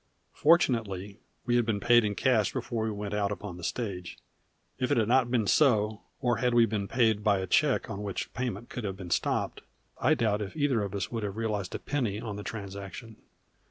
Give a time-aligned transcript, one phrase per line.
[0.33, 4.17] Fortunately we had been paid in cash before we went out upon the stage.
[4.79, 8.01] If it had not been so, or had we been paid by a check on
[8.01, 9.61] which payment could have been stopped,
[9.99, 13.17] I doubt if either of us would have realized a penny on the transaction.